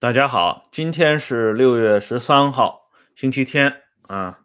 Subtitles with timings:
[0.00, 2.82] 大家好，今天是六月十三号，
[3.16, 4.38] 星期天啊。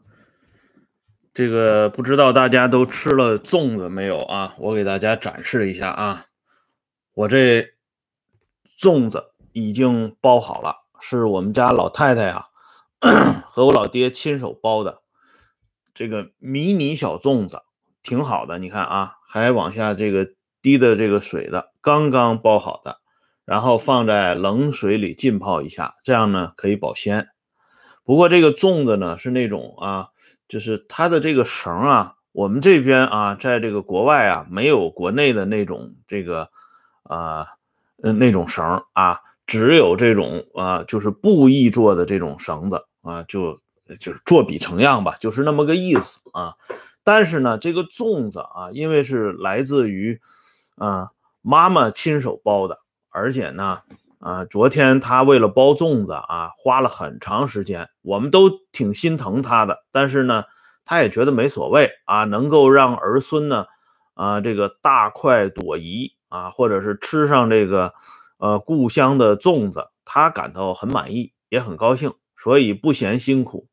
[1.31, 4.55] 这个不知道大家都吃了粽子没有啊？
[4.57, 6.25] 我给大家展示一下啊，
[7.13, 7.67] 我这
[8.79, 12.47] 粽子已经包好了，是我们家老太太呀
[13.45, 15.03] 和我老爹亲手包的，
[15.93, 17.61] 这个迷你小粽子
[18.01, 20.29] 挺好的，你看啊，还往下这个
[20.63, 23.01] 滴的这个水的，刚刚包好的，
[23.45, 27.27] 然后放在冷水里浸泡一下，这样呢可以保鲜。
[28.03, 30.07] 不过这个粽子呢是那种啊。
[30.49, 36.51] 就是它的这个绳啊，我们这边啊，在这个国外啊，没有国内的那种这个，
[37.03, 37.47] 啊，
[38.03, 43.61] 呃，那种绳啊，只有这种啊，就是布艺做的这种绳子啊，就
[43.99, 46.53] 就是做比成样吧，就是那么个意思啊。
[47.03, 50.21] 但是呢，这个粽子啊，因为是来自于
[50.75, 51.09] 啊
[51.41, 52.81] 妈妈亲手包的，
[53.13, 53.79] 而且呢。
[54.19, 59.83] 啊，昨天他为了包粽子啊，花了很长时间，我们都挺心疼他的。
[59.91, 60.45] 但是呢，
[60.85, 63.65] 他也觉得没所谓啊，能够让儿孙呢，
[64.13, 67.93] 啊，这个大快朵颐啊，或者是吃上这个
[68.37, 73.67] 呃故乡的粽子，他感到很满意，也很高兴，所以不嫌辛苦。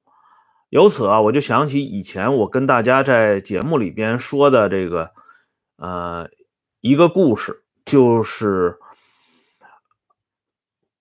[0.69, 5.13] 由此啊，我就想起以前我跟大家在节目里边说的这个
[5.77, 6.29] 呃
[6.81, 8.81] 一个故事，就是。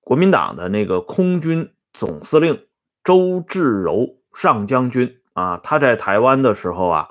[0.09, 2.65] 国民党的那个空军总司令
[3.03, 7.09] 周至柔上将军啊，他在台湾的时候啊，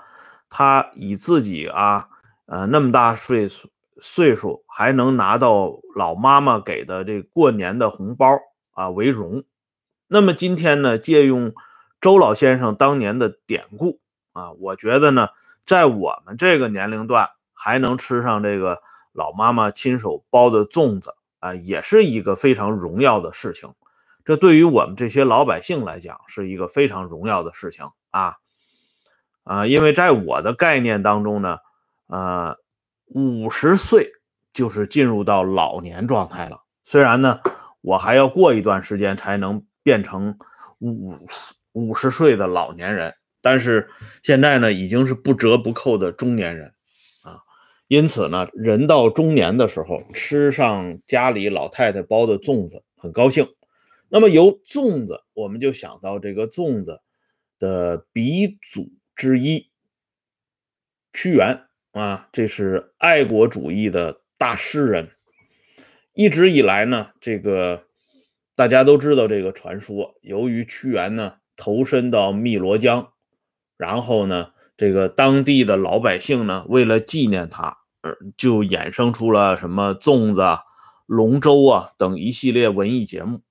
[0.50, 2.08] 他以自己啊，
[2.46, 3.68] 呃那么大岁数
[4.00, 8.36] 岁数还能拿到老妈妈给的这过年的红包
[8.72, 9.44] 啊为荣。
[10.08, 11.54] 那么今天呢，借用
[12.00, 14.00] 周老先生当年的典故
[14.32, 15.28] 啊，我觉得呢，
[15.64, 18.80] 在我们这个年龄段还能吃上这个
[19.12, 21.14] 老妈妈亲手包的粽子。
[21.40, 23.72] 啊，也是一个非常荣耀的事情，
[24.24, 28.34] 这对于我们这些老百姓来讲是一个非常荣耀的事情啊
[29.44, 29.66] 啊！
[29.66, 31.58] 因为在我的概念当中呢，
[32.08, 32.56] 呃，
[33.06, 34.10] 五十岁
[34.52, 36.62] 就是进入到老年状态了。
[36.82, 37.40] 虽然呢，
[37.80, 40.36] 我还要过一段时间才能变成
[40.80, 41.16] 五
[41.72, 43.88] 五十岁的老年人，但是
[44.22, 46.74] 现在呢，已经是不折不扣的中年人。
[47.88, 53.48] 因此呢，人到中年的时候，吃上家里老太太包的粽子，很高兴。
[54.10, 57.00] 那么由粽子，我们就想到这个粽子
[57.58, 59.70] 的鼻祖之一
[61.14, 61.62] 屈原
[61.92, 65.10] 啊，这是爱国主义的大诗人。
[66.12, 67.84] 一直以来呢，这个
[68.54, 73.14] 大家都知道这个传说，由于屈原呢投身到汨罗江，
[73.78, 74.52] 然后呢。
[74.78, 80.60] 这个当地的老百姓呢，为了纪念他，呃，就衍生出了什么粽子、
[81.04, 83.42] 龙舟啊等一系列文艺节目。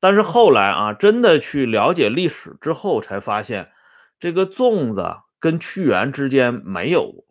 [0.00, 3.70] 但是后来啊，真的去了解历史之后，才发现
[4.18, 7.24] 这个粽子跟屈原之间没有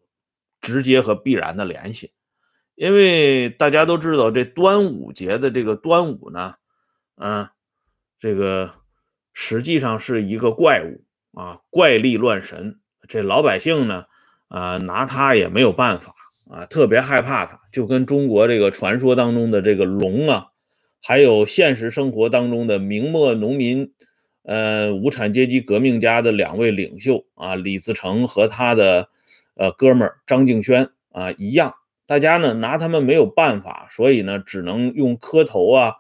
[0.62, 2.14] 直接和必然的联系。
[2.75, 6.56] 因为大家都知道，这端午节的这个端午呢，
[7.18, 7.50] 嗯，
[8.18, 8.75] 这个
[9.34, 11.03] 实际上是一个怪物
[11.38, 12.80] 啊，怪力乱神。
[13.08, 14.06] 这老百姓呢，
[14.47, 16.14] 啊，拿他也没有办法
[16.50, 20.47] 啊，特别害怕他，就跟中国这个传说当中的这个龙啊，
[21.02, 23.94] 还有现实生活当中的明末农民，
[24.44, 29.09] 呃，无产阶级革命家的两位领袖啊，李自成和他的
[29.56, 31.74] 呃哥们儿张敬轩啊一样，
[32.06, 35.94] 大家呢拿他们没有办法，所以呢只能用磕头啊，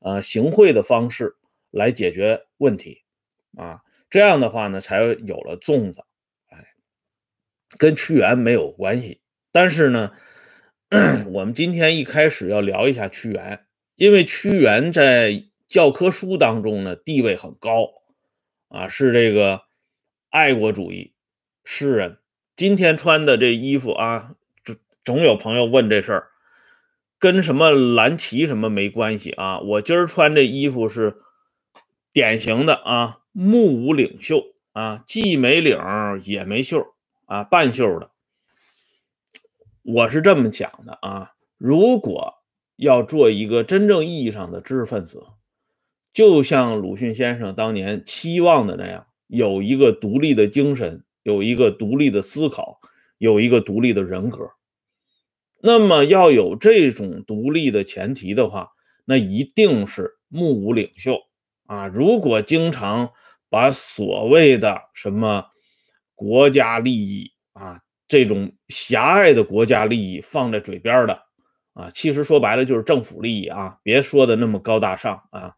[0.00, 1.36] 呃，行贿的方式
[1.70, 3.02] 来解决问题
[3.56, 6.02] 啊，这样的话呢，才有了粽子。
[7.78, 9.20] 跟屈原没有关系，
[9.52, 10.10] 但是呢，
[11.32, 13.64] 我们今天一开始要聊一下屈原，
[13.96, 17.88] 因为屈原在教科书当中呢地位很高
[18.68, 19.62] 啊，是这个
[20.30, 21.14] 爱国主义
[21.64, 22.18] 诗人。
[22.56, 26.26] 今天穿的这衣服啊，总总有朋友问这事儿，
[27.18, 29.60] 跟什么蓝旗什么没关系啊？
[29.60, 31.18] 我今儿穿这衣服是
[32.12, 34.42] 典型的啊，目无领袖
[34.72, 35.78] 啊，既没领
[36.24, 36.84] 也没袖。
[37.30, 38.10] 啊，半袖的，
[39.84, 41.34] 我是这么讲的啊。
[41.58, 42.34] 如果
[42.74, 45.22] 要做一个真正意义上的知识分子，
[46.12, 52.80] 就像鲁迅先生当年期望的那样，有一个独立的精神，有一个独立的思考，
[53.16, 54.48] 有一个独立的人格。
[55.62, 58.70] 那么要有这种独立的前提的话，
[59.04, 61.20] 那一定是目无领袖
[61.66, 61.86] 啊。
[61.86, 63.12] 如果经常
[63.48, 65.44] 把所谓的什么，
[66.20, 71.22] 国家利益啊，这种狭隘的国家利益放在嘴边的
[71.72, 75.54] 啊，其实说白了就是政府利益啊，别说的那么高大上啊，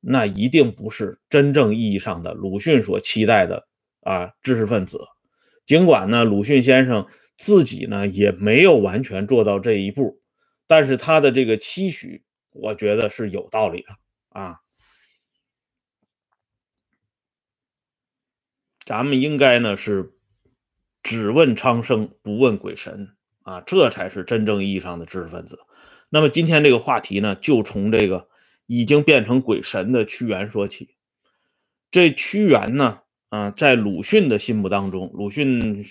[0.00, 3.66] 那一定不是真正意义上的鲁迅所期待的
[4.02, 5.00] 啊知识分子。
[5.66, 7.04] 尽管呢，鲁迅先生
[7.36, 10.20] 自己呢也没有完全做到这一步，
[10.68, 12.22] 但是他的这个期许，
[12.52, 13.88] 我觉得是有道理的
[14.28, 14.60] 啊。
[18.88, 20.14] 咱们应该呢是
[21.02, 23.10] 只问苍生，不问鬼神
[23.42, 25.58] 啊，这才是真正意义上的知识分子。
[26.08, 28.28] 那么今天这个话题呢，就从这个
[28.64, 30.96] 已经变成鬼神的屈原说起。
[31.90, 35.84] 这屈原呢，啊，在鲁迅的心目当中，鲁迅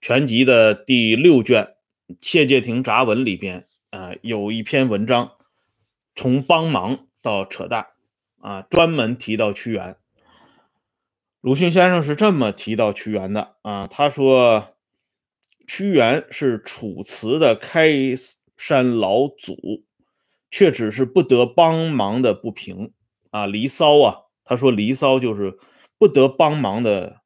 [0.00, 1.74] 全集的第六卷
[2.18, 5.32] 《切介亭杂文》里边，啊，有一篇文章，
[6.14, 7.88] 从帮忙到扯淡，
[8.40, 9.98] 啊，专门提到屈原。
[11.42, 14.76] 鲁迅先生是这么提到屈原的啊，他说
[15.66, 17.90] ：“屈原是楚辞的开
[18.56, 19.82] 山老祖，
[20.52, 22.92] 却只是不得帮忙的不平
[23.32, 25.58] 啊，离骚啊。”他说：“离骚就是
[25.98, 27.22] 不得帮忙的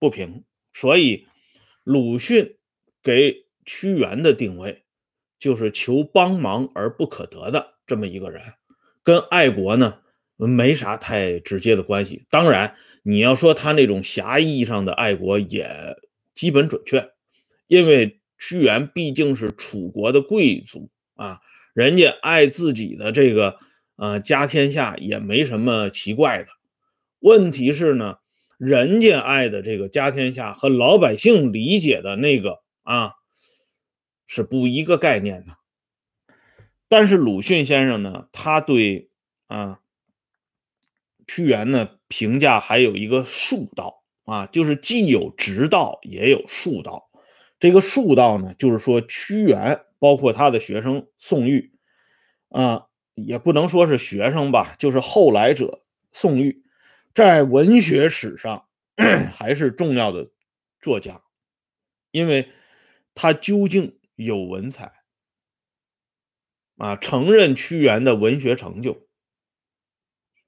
[0.00, 0.42] 不平。”
[0.74, 1.28] 所以
[1.84, 2.56] 鲁迅
[3.04, 4.82] 给屈原的定位
[5.38, 8.42] 就是求帮忙而不可得的这么一个人，
[9.04, 10.00] 跟爱国呢。
[10.36, 12.26] 没啥太直接的关系。
[12.28, 15.96] 当然，你要说他那种狭义上的爱国也
[16.32, 17.12] 基本准确，
[17.68, 21.40] 因为屈原毕竟是楚国的贵族啊，
[21.72, 23.58] 人家爱自己的这个
[23.96, 26.46] 呃家天下也没什么奇怪的。
[27.20, 28.16] 问题是呢，
[28.58, 33.12] 人家爱的这个家天下和老百姓理解的那个啊
[34.26, 35.56] 是不一个概念的。
[36.88, 39.10] 但是鲁迅先生呢，他对
[39.46, 39.78] 啊。
[41.26, 47.10] 屈原呢评价还有一个术道啊，就是既有直道也有术道。
[47.58, 51.72] 这个术道呢，就是说屈原包括他的学生宋玉
[52.50, 55.82] 啊，也不能说是学生吧，就是后来者
[56.12, 56.62] 宋玉，
[57.14, 58.66] 在文学史上
[59.32, 60.30] 还是重要的
[60.80, 61.22] 作家，
[62.10, 62.48] 因为
[63.14, 64.92] 他究竟有文采
[66.76, 69.03] 啊，承认屈原的文学成就。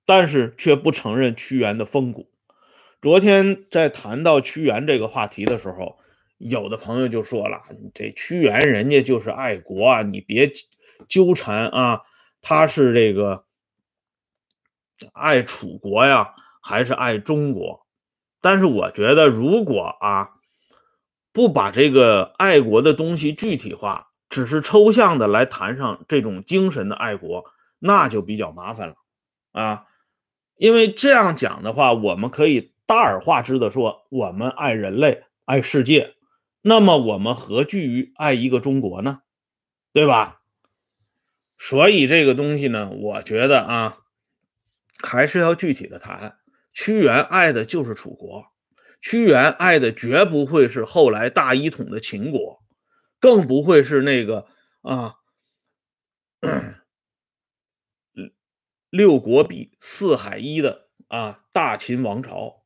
[0.06, 2.31] 但是却不承认屈原的风骨。
[3.03, 5.99] 昨天在谈到屈原这个话题的时候，
[6.38, 7.61] 有的朋友就说了
[7.93, 10.50] ：“这屈原人家就是爱国啊，你别
[11.08, 12.03] 纠缠啊，
[12.41, 13.44] 他是这个
[15.12, 17.87] 爱楚国呀，还是爱中国？”
[18.41, 20.31] 但是我觉得，如果啊
[21.32, 27.44] 不把这个爱国的东西具体化，只是抽象的来谈上这种精神的爱国，
[27.79, 28.94] 那就比较麻烦了
[29.53, 29.85] 啊。
[30.56, 36.14] 因为这样讲的话，我们可以大而化之的说，我们爱人类，爱世界，
[36.62, 39.20] 那么我们何惧于爱一个中国呢？
[39.93, 40.43] 对吧？
[41.58, 43.99] 所以这个东西呢，我觉得啊，
[45.03, 46.38] 还是要具体的谈。
[46.73, 48.53] 屈原爱的就是楚国，
[49.00, 52.62] 屈原爱的绝不会是后来大一统的秦国，
[53.19, 54.47] 更不会是那个
[54.82, 55.14] 啊。
[58.90, 62.64] 六国比四海一的啊，大秦王朝。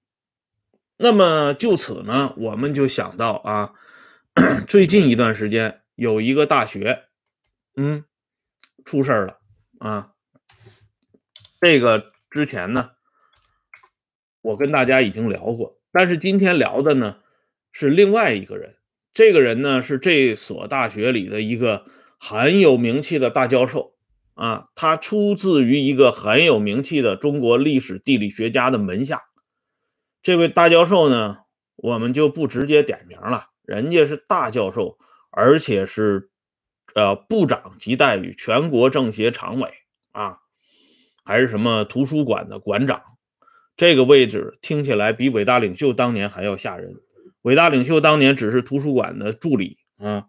[0.96, 3.74] 那么就此呢，我们就想到啊，
[4.68, 7.04] 最近一段时间有一个大学，
[7.74, 8.04] 嗯，
[8.84, 9.40] 出事了
[9.78, 10.12] 啊。
[11.60, 12.90] 这个之前呢，
[14.42, 17.20] 我跟大家已经聊过，但是今天聊的呢
[17.72, 18.76] 是另外一个人。
[19.12, 21.84] 这个人呢是这所大学里的一个
[22.18, 23.96] 很有名气的大教授。
[24.40, 29.24] 啊，他出自于一个很有名气的中国历史地理学家的门下。
[30.22, 31.40] 这位大教授呢，
[31.76, 34.96] 我们就不直接点名了，人家是大教授，
[35.30, 36.30] 而且是
[36.94, 39.70] 呃部长级待遇，全国政协常委
[40.12, 40.38] 啊，
[41.22, 43.02] 还是什么图书馆的馆长。
[43.76, 46.94] 这个位置听起来比伟大领袖当年还要吓人。
[47.42, 50.28] 伟大领袖当年只是图书馆的助理啊，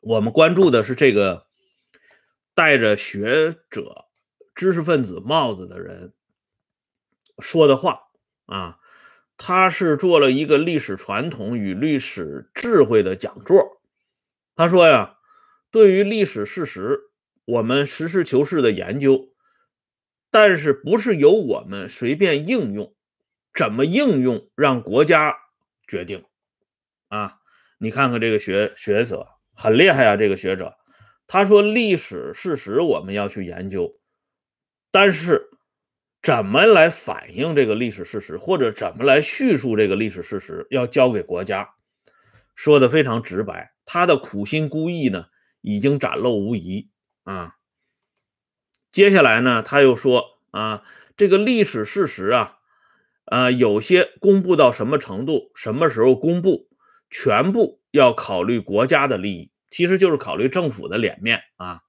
[0.00, 1.48] 我们关注的是这个。
[2.54, 4.06] 戴着学者、
[4.54, 6.12] 知识分子帽子的人
[7.38, 8.08] 说的话
[8.46, 8.78] 啊，
[9.36, 13.80] 他是做了一个历史传统与历史智慧的讲座。
[14.56, 15.16] 他说呀，
[15.70, 16.98] 对于历史事实，
[17.46, 19.32] 我们实事求是的研究，
[20.30, 22.94] 但是不是由我们随便应用，
[23.54, 25.34] 怎么应用让国家
[25.88, 26.24] 决定
[27.08, 27.38] 啊？
[27.78, 30.76] 你看看这个学学者很厉害啊，这个学者。
[31.32, 34.00] 他说：“历史事实我们要去研究，
[34.90, 35.48] 但是
[36.20, 41.74] 怎么来反映这个历史事实，或者怎么来叙述这个历史事实，要交给国家。”
[42.56, 43.74] 说的非常直白。
[43.84, 45.26] 他的苦心孤诣呢，
[45.60, 46.90] 已经展露无遗
[47.22, 47.54] 啊。
[48.90, 50.82] 接下来呢，他又说啊，
[51.16, 52.58] 这个历史事实啊，
[53.26, 56.68] 啊，有些公布到什么程度，什么时候公布，
[57.08, 61.82] 全部要考虑国家的利益，其实就是考虑政府的脸面啊。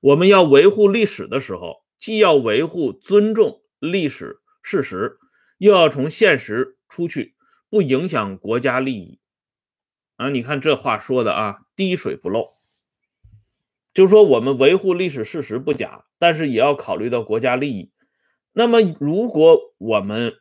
[0.00, 5.18] 我们要维护历史的时候，既要维护尊重历史事实，
[5.58, 7.34] 又要从现实出去，
[7.68, 9.18] 不影响国家利益
[10.16, 10.30] 啊。
[10.30, 12.54] 你看这话说的啊，滴水不漏。
[13.92, 17.90] 就说，我们维护历史事实不假，但是也要考虑到国家利益。
[18.52, 20.34] 那么，如果我们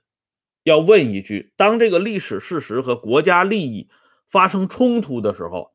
[0.63, 3.89] 要问一句，当这个历史事实和国家利益
[4.29, 5.73] 发生冲突的时候，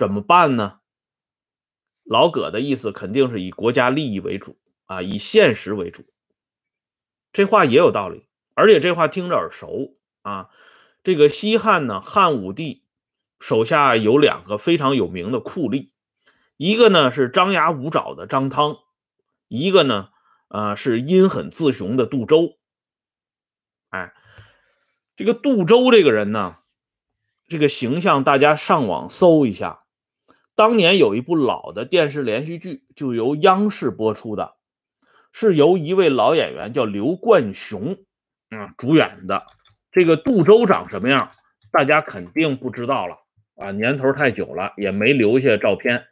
[0.00, 0.80] 怎么办呢？
[2.04, 6.06] 老葛的意思肯定是以国家利益为主啊，以现实为主。
[7.34, 10.48] 这话也有道理，而且这话听着耳熟啊。
[11.02, 12.86] 这个西汉呢，汉武帝
[13.38, 15.90] 手下有两个非常有名的酷吏。
[16.56, 18.78] 一个呢是张牙舞爪的张汤，
[19.48, 20.08] 一个呢，
[20.48, 22.56] 呃是阴狠自雄的杜周。
[23.90, 24.14] 哎，
[25.14, 26.60] 这个杜周这个人呢，
[27.46, 29.79] 这个形象大家上网搜一下，
[30.54, 34.56] 当年有一部老的电视连续剧，就由央视播出的，
[35.32, 37.96] 是由一位老演员叫刘冠雄，
[38.50, 39.44] 嗯主演的。
[39.90, 41.30] 这个杜周长什么样，
[41.72, 43.16] 大家肯定不知道了
[43.56, 46.04] 啊，年头太久了，也没留下照片。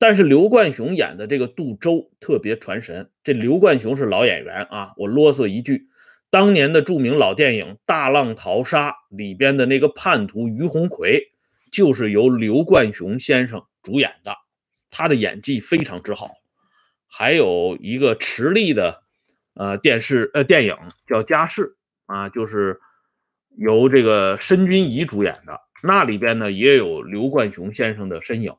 [0.00, 3.10] 但是刘冠雄演的这个杜周特别传神。
[3.24, 5.88] 这刘冠雄是老演员啊，我啰嗦一句，
[6.30, 11.32] 当年的著名老电影《大浪淘沙》里边的那个叛徒于洪奎，
[11.70, 14.36] 就是由刘冠雄先生主演的，
[14.90, 16.30] 他的演技非常之好。
[17.06, 19.02] 还有一个池力的
[19.54, 21.76] 呃电视呃电影叫《家世》
[22.14, 22.80] 啊，就是
[23.56, 28.54] 由这个申军仪主演的，那里边呢也有刘冠雄先生的身影。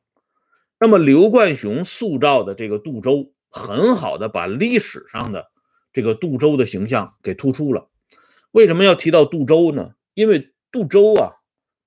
[0.80, 5.52] 那么刘冠雄塑造的这个杜周，很好的把历史上的
[5.94, 7.90] 这个杜周的形象给突出了。
[8.52, 9.94] 为什么要提到杜周呢？
[10.14, 11.36] 因为杜周啊，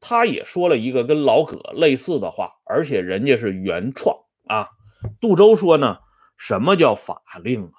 [0.02, 4.14] 他也说了一个跟老葛类似的话，而且人家是原创
[4.46, 4.68] 啊。
[5.18, 6.00] 杜周说呢，
[6.36, 7.72] 什么叫法令啊？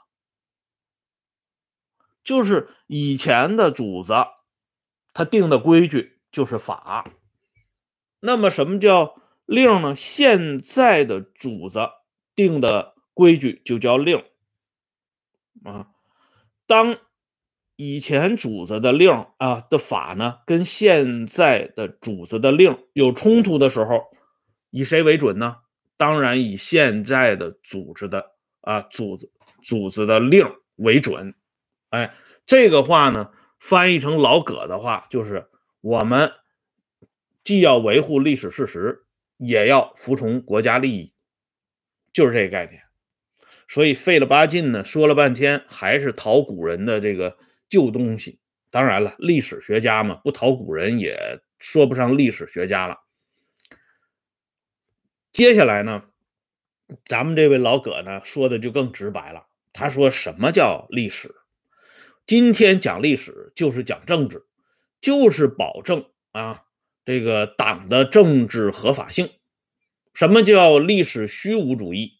[2.23, 4.13] 就是以前的主子
[5.13, 7.11] 他定的规矩就是法。
[8.21, 9.21] 那么什么叫？
[9.45, 9.93] 令呢？
[9.93, 11.89] 现在的主子
[12.33, 14.23] 定的规矩就叫令
[15.65, 15.89] 啊。
[16.65, 16.97] 当
[17.85, 24.03] 以前主子的令啊的法呢，跟现在的主子的令有冲突的时候，
[24.69, 25.57] 以谁为准呢？
[25.97, 31.35] 当然以现在的组织的啊组子组子的令为准。
[31.89, 32.13] 哎，
[32.45, 35.49] 这个话呢，翻译成老葛的话，就是
[35.81, 36.31] 我们
[37.43, 39.01] 既要维护历史事实。
[39.39, 41.11] 也要服从国家利益，
[42.13, 42.81] 就是这个概念。
[43.67, 47.35] 所以费了八劲呢，说了半天还是讨古人的这个
[47.73, 48.39] 旧东西。
[48.69, 52.99] 当然了，历史学家嘛，不讨古人也说不上历史学家了。
[55.31, 56.03] 接下来呢，
[57.05, 59.47] 咱们这位老葛呢说的就更直白了。
[59.73, 61.33] 他说：“什么叫历史？
[62.27, 64.45] 今天讲历史就是讲政治，
[65.01, 66.65] 就是保证啊。”
[67.03, 69.31] 这个党的政治合法性，
[70.13, 72.19] 什么叫历史虚无主义？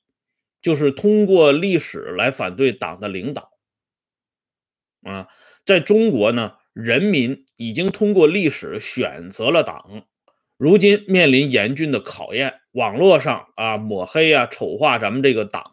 [0.62, 3.53] 就是通过历史来反对党的领导。
[5.04, 5.28] 啊，
[5.66, 10.06] 在中国呢，人民已经通过历史选择了党，
[10.58, 12.62] 如今面临严峻的考验。
[12.72, 15.72] 网络上啊，抹黑啊，丑化咱们这个党，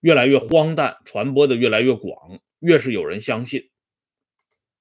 [0.00, 3.70] 越来越荒诞，传播的越来越广，越是有人相信。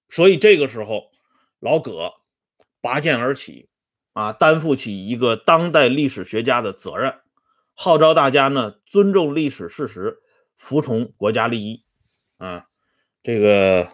[0.08, 1.12] 所以这个时候，
[1.60, 2.14] 老葛。
[2.82, 3.68] 拔剑而起，
[4.14, 7.16] 啊，担负起一个当代历史学家的责任，
[7.74, 10.20] 号召大家呢尊重历史事实，
[10.56, 11.84] 服从国家利益。
[12.38, 12.69] 啊，
[13.22, 13.90] 这个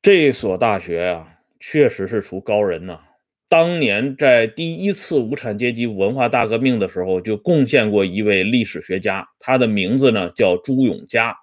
[0.00, 3.00] 这所大学啊，确实是出高人呐。
[3.48, 11.36] 当年在第一次无产阶级文化大革命的时候，就贡献过一位历史学家，他的名字呢叫朱永嘉。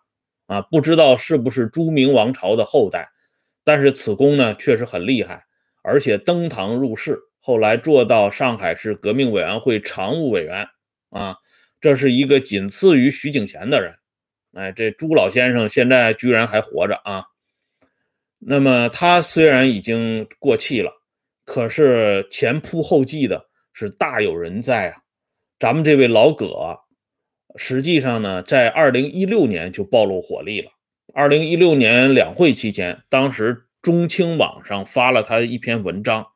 [0.45, 3.09] 啊，不知道是不是朱明王朝的后代，
[3.65, 5.43] 但是此公呢确实很厉害。
[5.83, 10.67] 而且登堂入室，后来做到上海市革命委员会常务委员
[11.09, 11.35] 啊，
[11.81, 13.95] 这是一个仅次于徐景贤的人。
[14.57, 17.25] 哎，这朱老先生现在居然还活着啊！
[18.39, 20.91] 那么他虽然已经过气了，
[21.45, 24.97] 可是前仆后继的是大有人在啊。
[25.59, 26.79] 咱们这位老葛，
[27.55, 30.71] 实际上呢，在二零一六年就暴露火力了。
[31.13, 33.63] 二零一六年两会期间，当时。
[33.79, 36.27] 中青网上发了他一篇文章，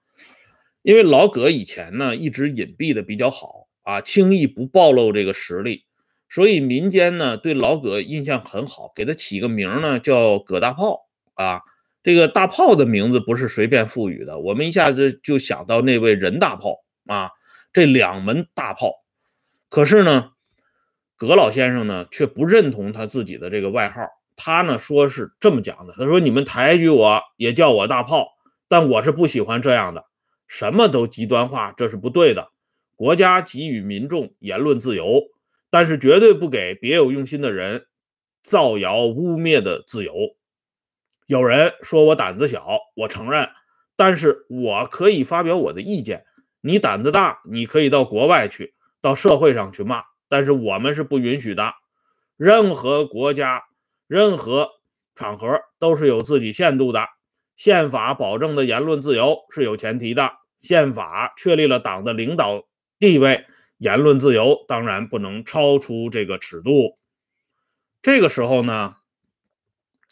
[0.84, 5.84] 因为老葛以前呢一直隐蔽的比较好，啊，轻易不暴露这个实力，
[6.34, 11.60] 所以民间呢对老葛印象很好，给他起个名呢叫葛大炮啊。
[12.04, 17.32] 这个大炮的名字不是随便赋予的，我们一下子就想到那位任大炮啊，
[17.74, 19.04] 这两门大炮。
[19.68, 20.32] 可是呢，
[21.18, 24.08] 葛老先生呢却不认同他自己的这个外号，
[24.38, 28.30] 他呢说是这么讲的，他说你们抬举我也叫我大炮，
[28.70, 30.06] 但我是不喜欢这样的，
[30.48, 32.52] 什么都极端化，这是不对的。
[32.96, 35.24] 国家给予民众言论自由，
[35.72, 37.88] 但是绝对不给别有用心的人
[38.44, 40.14] 造谣污蔑的自由。
[41.26, 43.50] 有人说我胆子小，我承认，
[43.96, 46.26] 但是我可以发表我的意见。
[46.60, 51.74] 你胆子大，你可以到国外去，到社会上去骂，但是我们是不允许的。
[52.36, 53.64] 任何国家、
[54.08, 54.70] 任何
[55.16, 57.08] 场合都是有自己限度的。
[57.56, 62.64] 宪法保证的言论自由是有前提的，宪法确立了党的领导
[63.00, 63.46] 地位，
[63.82, 66.94] 言论自由当然不能超出这个尺度。
[68.04, 68.98] 这个时候呢？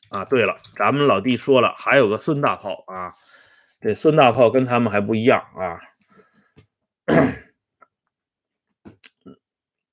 [0.10, 3.14] 啊，对了，咱们老弟说了，还有个孙大炮啊，
[3.80, 5.80] 这孙大炮跟他们还不一样啊。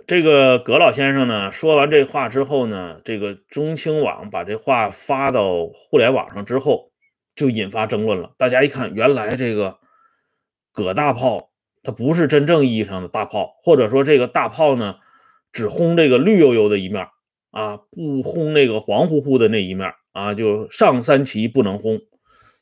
[0.06, 6.92] 这个葛老先生呢，说完这话之后呢，这个中青网把这话发到互联网上之后，
[7.34, 8.34] 就引发争论了。
[8.38, 9.80] 大家一看，原来这个
[10.72, 11.50] 葛大炮
[11.86, 14.96] 他不是真正意义上的大炮，或者说这个大炮呢，
[15.52, 17.06] 只轰这个绿油油的一面
[17.52, 19.92] 啊，不轰那个黄乎乎的那一面。
[20.12, 22.00] 啊，就上三旗不能轰，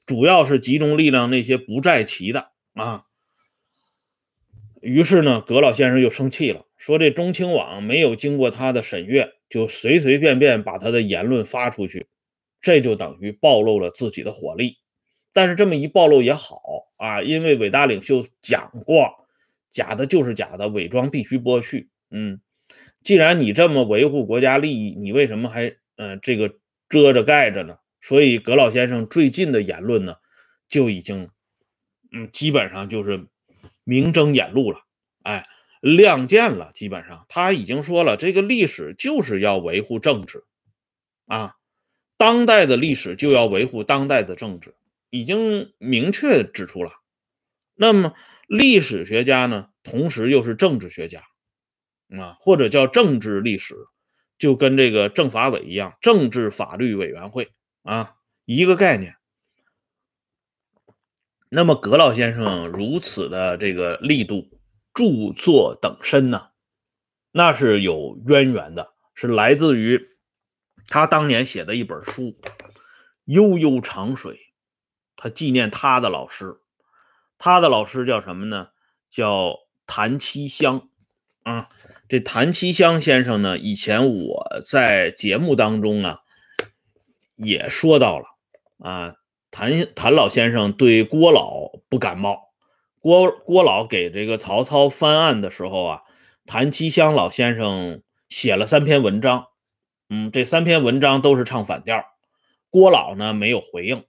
[0.07, 3.05] 主要是集中力量那些不在旗的啊。
[4.81, 12.09] 于是呢，葛老先生又生气了，说这中青网没有经过他的审阅，就随随便便把他的言论发出去，
[12.61, 14.79] 这就等于暴露了自己的火力。
[15.35, 16.63] 但是这么一暴露也好
[16.97, 19.27] 啊，因为伟大领袖讲过，
[19.69, 21.91] 假的就是假的，伪装必须剥去。
[22.11, 22.41] 嗯，
[23.03, 26.55] 既然你这么维护国家利益，你为什么还嗯这个？
[26.87, 30.17] 遮着盖着呢，所以葛老先生最近的言论呢，
[30.69, 31.31] 就已经，
[32.13, 33.27] 嗯，基本上就是
[33.83, 34.79] 明争眼露了，
[35.23, 35.45] 哎，
[35.81, 36.71] 亮剑了。
[36.73, 40.45] 基本上他已经说了，这个历史就是要维护政治，
[41.27, 41.57] 啊，
[42.17, 44.75] 当代的历史就要维护当代的政治，
[45.15, 46.91] 已经明确指出了。
[47.77, 48.15] 那么
[48.49, 51.23] 历史学家呢，同时又是政治学家，
[52.19, 53.77] 啊，或者叫政治历史。
[54.37, 57.53] 就跟这个政法委一样，政治法律委员会
[57.85, 59.15] 啊，一个概念。
[61.49, 64.59] 那么葛老先生如此的这个力度，
[64.93, 66.49] 著作等身呢，
[67.31, 70.05] 那是有渊源的，是来自于
[70.89, 72.23] 他当年写的一本书
[73.27, 74.35] 《悠悠长水》，
[75.25, 76.59] 他纪念他的老师，
[77.39, 78.69] 他的老师叫什么呢？
[79.09, 80.91] 叫谭其香
[81.45, 81.71] 啊。
[82.11, 86.19] 这谭其香先生呢，以前我在节目当中啊
[87.37, 88.27] 也说到了
[88.79, 89.15] 啊，
[89.51, 92.53] 谭谭老先生对郭老不感冒。
[93.01, 96.03] 郭郭老给这个曹操翻案的时候啊，
[96.45, 99.47] 谭其香老先生写了三篇文章，
[100.11, 102.05] 嗯，这三篇文章都是唱反调，
[102.69, 104.05] 郭老呢没有回应。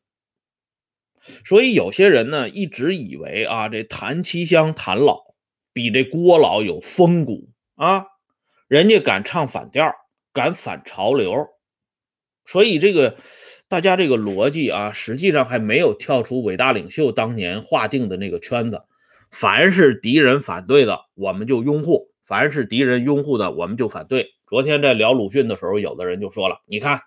[1.44, 5.22] 所以有些人呢一直以为啊，这谭其香谭老
[5.74, 7.50] 比这郭老有风骨。
[7.76, 8.06] 啊，
[8.70, 9.94] 人家敢唱反调，
[10.32, 11.50] 敢反潮流，
[12.46, 13.18] 所以这个
[13.68, 18.84] 大家这个逻辑啊，实际上还没有跳出伟大领袖当年划定的那个圈子。
[19.30, 24.30] 凡是敌人反对的，我们就拥护；凡是敌人拥护的，我们就反对。
[24.48, 27.02] 昨天在聊鲁迅的时候，有的人就说了：“你看，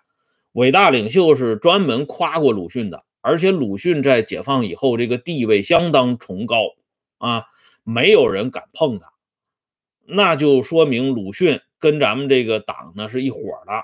[0.51, 6.75] 伟大领袖是专门夸过鲁迅的，而且鲁迅在解放以后这个地位相当崇高
[7.17, 7.45] 啊，
[7.83, 9.13] 没有人敢碰他。”
[10.11, 13.83] 那就说明鲁迅跟咱们这个党呢是一伙的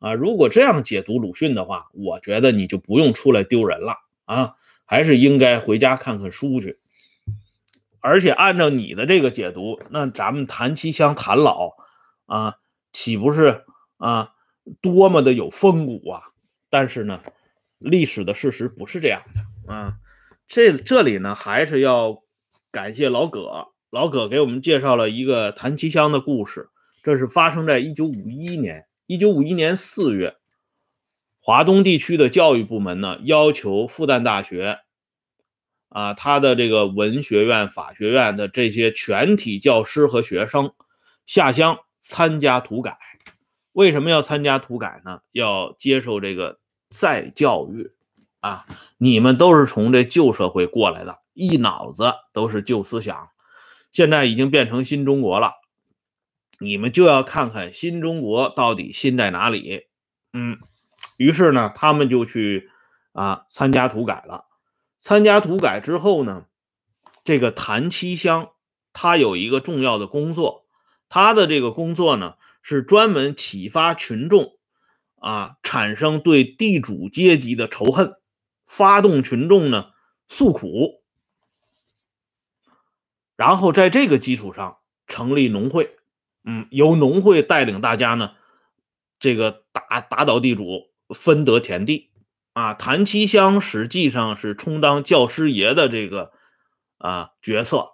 [0.00, 0.12] 啊！
[0.12, 6.78] 如果这样解读鲁迅的话，我觉得你就不用出来丢人了啊，还是应该回家看看书去。
[8.00, 11.70] 而且按照你的这个解读，那咱们谭其香谭老
[12.26, 12.58] 啊，
[12.92, 13.64] 岂不是
[13.96, 14.34] 啊
[14.82, 16.22] 多么的有风骨啊？
[16.68, 17.22] 但是呢，
[17.78, 19.96] 历史的事实不是这样的啊。
[20.46, 22.22] 这这里呢，还是要
[22.70, 23.68] 感谢老葛。
[23.90, 26.68] 老葛给我们介绍了一个谭其香的故事，
[27.02, 28.86] 这是发生在一九五一年。
[29.06, 30.36] 一九五一年四月，
[31.40, 34.80] 华东地区的教育部门呢要求复旦大学
[35.88, 40.72] 啊，他的这个文学院、法学院的这些全体教师和学生
[41.24, 42.98] 下乡参加土改。
[43.72, 45.20] 为什么要参加土改呢？
[45.30, 46.58] 要接受这个
[46.88, 47.92] 再教育
[48.40, 48.66] 啊！
[48.98, 53.30] 你们都是从这旧社会过来的，一脑子都是旧思想。
[53.92, 55.54] 现在已经变成新中国了，
[56.60, 59.86] 你们就要看看新中国到底新在哪里。
[60.32, 60.58] 嗯，
[61.16, 62.70] 于是呢，他们就去
[63.12, 64.44] 啊参加土改了。
[64.98, 66.46] 参加土改之后呢，
[67.24, 68.50] 这个谭七乡
[68.92, 70.66] 他有一个重要的工作，
[71.08, 74.58] 他的这个工作呢是专门启发群众
[75.26, 78.14] 啊产生对地主阶级的仇恨，
[78.64, 79.90] 发动群众呢
[80.28, 81.02] 诉苦，
[83.34, 85.96] 然后在这个基础上成立农会，
[86.44, 88.34] 嗯，由农会带领大家呢
[89.18, 92.12] 这个打打倒地主，分得田地。
[92.52, 96.30] 啊，谭其乡实际上是充当教师爷的这个
[96.98, 97.88] 啊角色，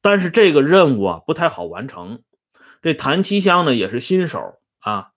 [0.00, 2.22] 但是这个任务啊不太好完成。
[2.80, 5.12] 这谭其乡呢也是新手啊，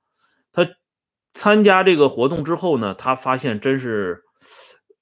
[1.38, 4.24] 参加这个活动之后呢，他发现真是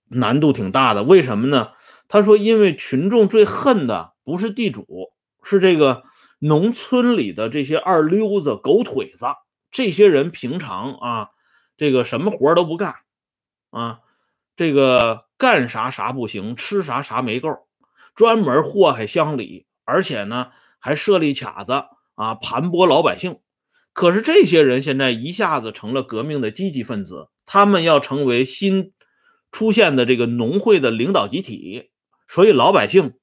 [0.10, 1.02] 难度挺大的。
[1.02, 1.70] 为什么呢？
[2.10, 4.86] 他说，因为群众最恨的不是地主，
[5.44, 6.04] 是这个
[6.40, 9.28] 农村里的这些二流子、狗腿子。
[9.72, 11.30] 这些人平常啊，
[11.78, 12.96] 这个什么活都不干。
[13.70, 14.00] 啊，
[14.58, 17.50] 这个干啥啥不行，吃啥啥没够，
[18.14, 23.40] 专门祸害乡里，而且呢还设立卡子啊，盘剥老百姓。
[23.96, 28.92] 可是这些人现在一下子成了革命的积极分子，他们要成为新
[29.52, 31.92] 出现的这个农会的领导集体，
[32.28, 33.14] 所以老百姓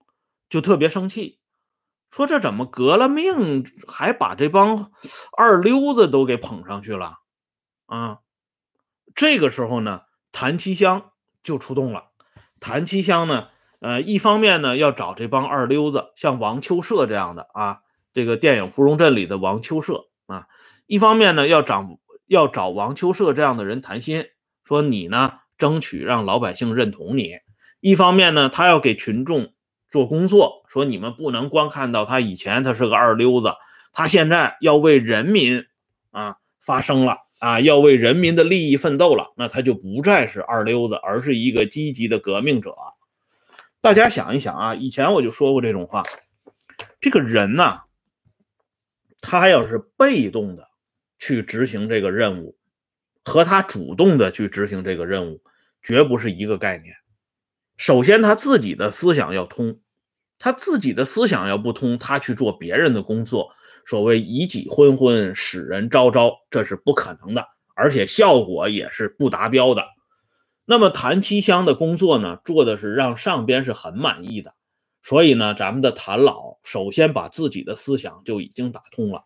[0.49, 1.39] 就特别生气，
[2.11, 4.91] 说这怎么革了命还把这帮
[5.37, 7.19] 二流子都给捧上去了
[7.85, 8.21] 啊？
[9.15, 10.03] 这个时候呢？
[10.33, 12.05] 谭其乡就出动了。
[12.59, 13.49] 谭其乡呢，
[13.81, 17.81] 呃，一方面呢要找这帮二流子，像王秋社这样的啊，
[18.15, 20.47] 这个电影《芙蓉镇》里的王秋社啊；
[20.87, 24.27] 一方面呢要找要找王秋社这样的人谈心，
[24.65, 27.41] 说你呢争取让老百姓认同你；
[27.81, 29.53] 一方面呢他要给群众
[29.91, 33.55] 做工作，说你们不能光看到他以前他是个二流子，
[33.93, 35.65] 他现在要为人民
[36.11, 37.19] 啊发声了。
[37.43, 42.73] 啊，要为人民的利益奋斗了，那他就不再是二流子，而是一个积极的革命者。
[43.81, 46.05] 大家想一想啊，以前我就说过这种话：
[47.01, 47.81] 这个人呢，
[49.21, 50.69] 他要是被动的
[51.23, 52.59] 去执行这个任务，
[53.25, 55.41] 和他主动的去执行这个任务，
[55.81, 56.97] 绝不是一个概念。
[57.77, 59.79] 首先，他自己的思想要通，
[60.41, 63.53] 他自己的思想要不通，他去做别人的工作。
[63.87, 69.85] 所谓以己昏昏，使人昭昭，这是不可能的，而且效果也是不达标的。
[70.65, 74.57] 那么谭七香的工作呢，做的是让上边是很满意的。
[75.05, 79.25] 所以呢，咱们的谭老首先把自己的思想就已经打通了。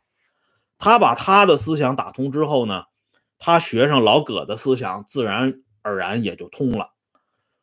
[0.78, 2.84] 他把他的思想打通之后呢，
[3.38, 6.92] 他学上老葛的思想，自然而然也就通了。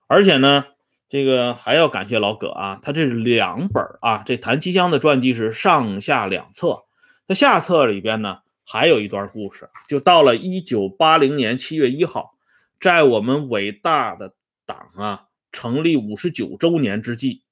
[0.08, 0.65] 而且呢。
[1.10, 6.86] 这个还要感谢老葛啊，他这是两本啊，这谭其乡的传记是上下两册，
[7.28, 12.34] 在下册里边呢还有一段故事，就到了一九八零年七月一号，
[12.80, 14.34] 在我们伟大的
[14.65, 17.43] 党啊成立五十九周年之际，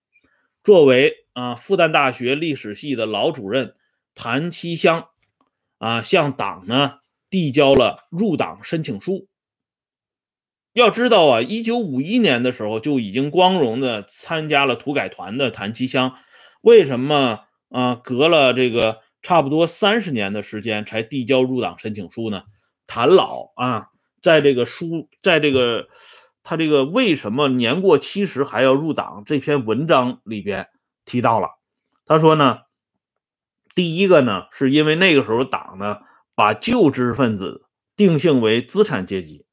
[0.63, 3.75] 作为啊复旦大学历史系的老主任
[4.15, 5.09] 谭其乡
[5.81, 9.27] 啊向党呢递交了入党申请书。
[10.73, 16.15] 要知道啊，一九五一年的时候就已经光荣的参加了土改团的谭其乡，
[16.61, 22.43] 为什么啊隔了这个差不多三十年的时间才递交入党申请书呢？
[22.87, 23.87] 谭老啊，
[24.21, 25.87] 在这个书，在这个
[26.43, 30.67] 他这个为什么年过七十还要入党这篇文章里边
[31.03, 31.49] 提到了，
[32.05, 32.59] 他说呢，
[33.73, 35.99] 第一个呢，是因为那个时候党呢
[36.35, 39.45] 把旧知识分子定性为资产阶级。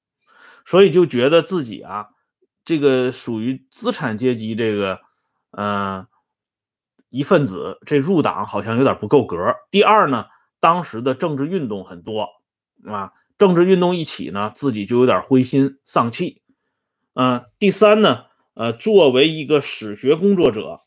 [0.64, 2.08] 所以就觉得自己啊，
[2.62, 5.00] 这个属于资产阶级这个，
[5.52, 6.06] 嗯，
[7.08, 9.38] 一份子，这入党好像有点不够格。
[9.70, 10.26] 第二呢，
[10.60, 12.28] 当时的政治运动很多
[12.84, 16.42] 啊，政治运动一起呢，自己就有点灰心丧气。
[17.14, 20.80] 嗯，第三呢，呃，作为一个史学工作者，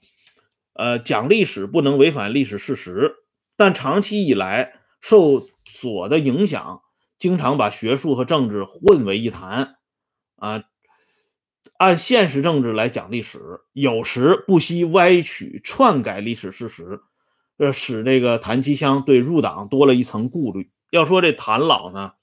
[0.74, 3.16] 呃，讲历史不能违反历史事实，
[3.62, 6.82] 但长期以来受所的影响。
[7.20, 9.76] 经常把学术和政治混为一谈，
[10.38, 10.64] 啊，
[11.78, 17.00] 按现实政治来讲历史，有时不惜歪曲篡改历史事实，
[17.58, 20.72] 呃，使这个谭其乡对入党多了一层顾虑。
[20.90, 22.14] 要说这谭老呢，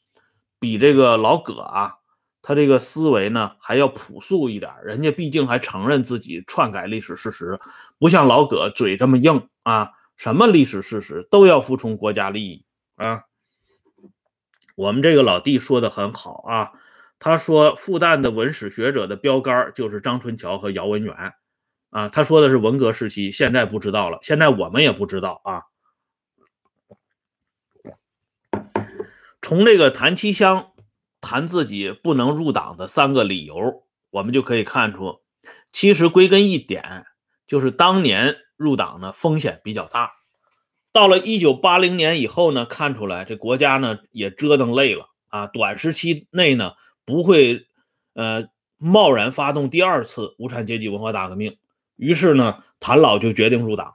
[0.58, 1.98] 比这个老葛啊，
[2.42, 7.60] 他这个思维呢还要朴素一点，人家毕竟还承认自己篡改历史事实，
[8.00, 13.22] 不像老葛嘴这么硬啊，什么历史事实都要服从国家利益啊。
[14.74, 16.72] 我们这个老弟说的很好啊，
[17.18, 21.32] 他说复旦的文史学者的标杆就是张春桥和姚文元，
[21.90, 25.62] 啊，他说的是文革时期，现在不知道了，现在我们也不知道啊。
[29.40, 30.72] 从这个谭其骧
[31.20, 35.22] 谈自己不能入党的三个理由，我们就可以看出，
[35.72, 37.06] 其实归根一点
[37.46, 40.12] 就是当年入党呢风险比较大。
[40.92, 46.74] 到了一九八零年以后呢，看出来这国家呢也折腾累了啊，短时期内呢
[47.06, 47.66] 不会
[48.14, 51.56] 呃贸然发动第二次无产阶级文化大革命。
[51.96, 53.94] 于是呢，谭老就决定入党了。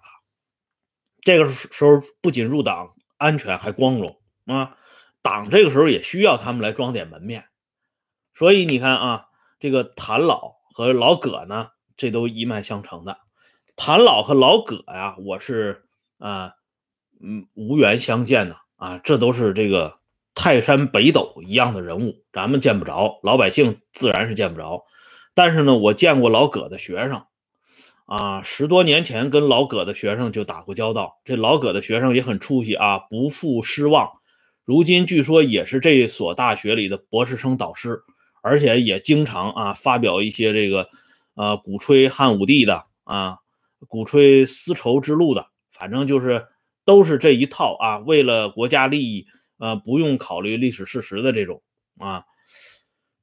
[1.21, 4.77] 这个时候不仅入党安全，还光荣啊。
[5.21, 7.45] 党这个时候也需要他们来装点门面，
[8.33, 13.19] 所以你看啊，这个谭老和老葛呢，这都一脉相承的。
[13.75, 15.83] 谭老和老葛呀，我是
[16.19, 16.53] 啊，
[17.21, 19.97] 嗯，无缘相见的啊，这都是这个
[20.35, 24.83] 泰山北斗一样的人物，咱们见不着，老百姓自然是见不着。
[25.33, 27.23] 但是呢，我见过老葛的学生
[28.05, 34.11] 啊，十多年前跟老葛的学生就打过交道，这老葛的学生也很出息啊，不负失望。
[34.63, 38.03] 如今据说也是这所大学里的博士生导师，
[38.41, 40.87] 而且也经常啊发表一些这个
[41.33, 43.39] 呃鼓吹汉武帝的啊，
[43.87, 46.47] 鼓吹丝绸之路的，反正就是
[46.85, 51.61] 都是这一套啊，为了国家利益呃不用考虑历史事实的这种
[51.97, 52.23] 啊，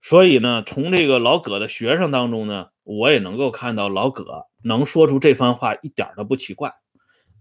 [0.03, 6.75] 所以呢，从这个老葛的学生当中呢，我也能够看到老葛能说出这番话一点都不奇怪。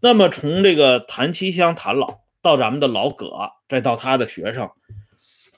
[0.02, 2.20] 那么从这个谭其骧谭老。
[2.42, 4.70] 到咱们的老葛，再到他的学生，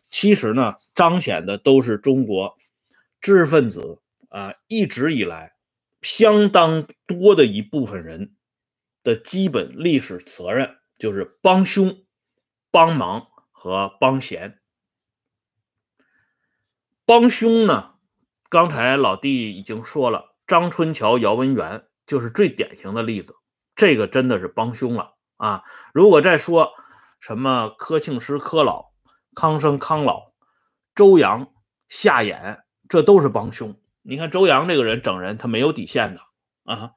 [0.10, 2.56] 其实呢，彰显的都是中国
[3.22, 5.54] 知识分子啊，一直以来
[6.02, 8.36] 相当多的一部分人
[9.04, 12.04] 的基本历史责任，就是帮凶、
[12.72, 14.60] 帮忙和帮闲。
[17.06, 17.96] 帮凶呢，
[18.50, 23.36] 刚才老弟已经说了，张春桥、姚文元就是最典型的例子，
[23.76, 25.16] 这个真的是帮凶了。
[25.38, 26.72] 啊，如果再说
[27.20, 28.92] 什么柯庆施柯老、
[29.34, 30.34] 康生康老、
[30.94, 31.52] 周扬
[31.90, 33.81] 夏衍，这都是帮凶。
[34.04, 36.22] 你看周扬这个人整人，他没有底线的
[36.64, 36.92] 啊，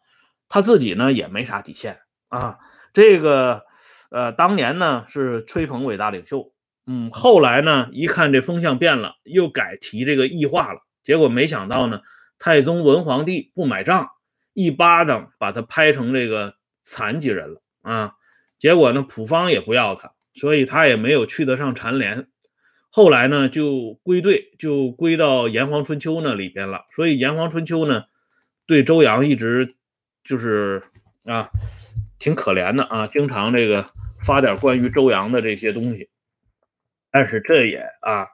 [0.49, 2.59] 他自己呢也没啥底线啊。
[2.93, 3.65] 这个
[4.11, 6.53] 呃，当年呢是吹捧伟大领袖，
[6.87, 10.81] 嗯，后来呢一看这风向变了，又改提这个异化了。
[11.03, 12.01] 结果没想到呢，
[12.39, 14.11] 太宗文皇帝不买账，
[14.53, 18.15] 一巴掌把他拍成这个残疾人了啊。
[18.59, 22.29] 结果呢，普方也不要他，所以他也没有去得上蝉联。
[22.97, 26.85] 后来呢，就归队，就归到《炎黄春秋》那里边了。
[26.87, 28.05] 所以《炎黄春秋》呢，
[28.67, 29.67] 对周扬一直
[30.23, 30.81] 就是
[31.27, 31.51] 啊，
[32.21, 33.91] 挺可怜的啊，经常这个
[34.25, 36.09] 发点关于周扬的这些东西。
[37.11, 38.29] 但是这也啊，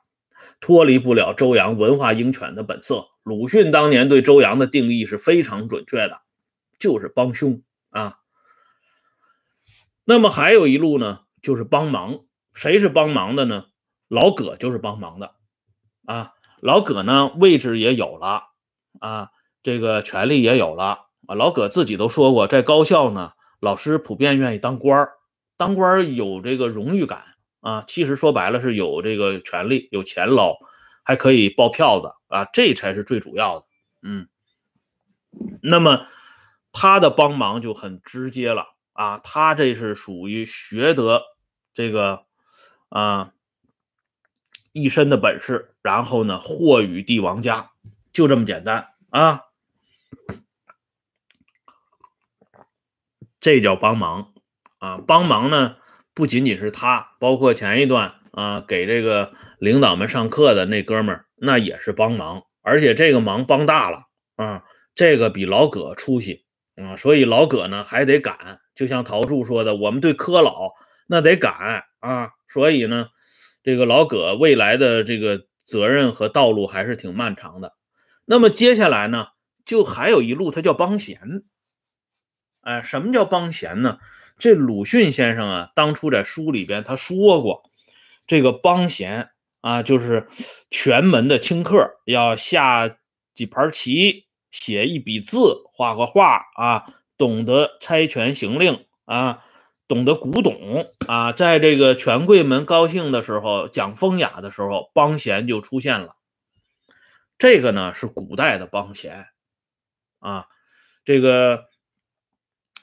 [0.60, 3.06] 脱离不了周扬文化鹰犬的本色。
[3.22, 6.20] 鲁迅当年对周扬的定义是非常准确的，
[6.78, 8.18] 就是帮凶啊。
[10.04, 12.26] 那么还有一路呢，就是帮忙。
[12.52, 13.64] 谁是帮忙的呢？
[14.10, 15.36] 老葛就是帮忙的
[16.04, 16.32] 啊。
[16.60, 18.42] 老葛呢，位置也有了
[18.98, 19.30] 啊，
[19.62, 21.34] 这个权力也有了啊。
[21.34, 25.08] 老葛自己都说过，在高校呢，老师普遍愿意当官，
[25.56, 27.22] 当官有这个荣誉感
[27.60, 27.84] 啊。
[27.86, 30.56] 其实说白了是有这个权利，有钱捞，
[31.04, 33.66] 还可以包票子啊，这才是最主要的。
[34.02, 34.28] 嗯，
[35.62, 36.04] 那么
[36.72, 38.66] 他的帮忙就很直接了。
[38.92, 41.22] 啊，他这是属于学得
[41.72, 42.24] 这个
[42.90, 43.32] 啊
[44.72, 47.70] 一身的本事，然后呢祸与帝王家，
[48.12, 49.42] 就这么简单啊。
[53.40, 54.34] 这叫帮忙
[54.80, 54.98] 啊！
[55.06, 55.76] 帮忙呢
[56.12, 64.02] 不仅仅是他，包括前一段啊给这个领导们上课的那哥们儿，那也是帮忙，而且这个忙帮大了
[64.36, 66.44] 啊，这个比老葛出息
[66.76, 68.60] 啊，所以老葛呢还得赶。
[68.74, 70.72] 就像陶铸说的，我们对柯老
[71.06, 73.08] 那得赶啊，所以呢，
[73.62, 77.74] 这个老葛未来的这个责任和道路还是挺漫长的。
[78.24, 79.28] 那么接下来呢，
[79.64, 81.42] 就还有一路，他叫帮闲。
[82.62, 83.98] 哎，什么叫帮闲呢？
[84.38, 87.62] 这鲁迅先生啊，当初在书里边他说过，
[88.26, 90.26] 这个帮闲啊，就是
[90.70, 92.98] 全门的清客，要下
[93.34, 96.84] 几盘棋，写一笔字，画个画啊。
[97.18, 99.44] 懂得差权行令啊，
[99.90, 106.14] 懂得古董啊，在这个权贵们高兴的时候，讲风雅的时候，帮闲就出现了。
[107.36, 109.26] 这个呢是古代的帮闲
[110.20, 110.46] 啊，
[111.04, 111.64] 这个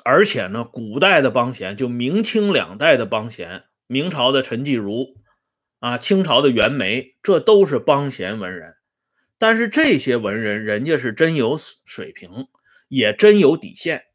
[0.03, 5.15] 而且呢，古代的帮闲就明清两代的帮闲，明朝的陈继儒
[5.79, 8.75] 啊，清朝的袁枚，这都是帮闲文人。
[9.37, 12.49] 但是这些文人，人家是真有水平。
[12.89, 14.07] 也真有底线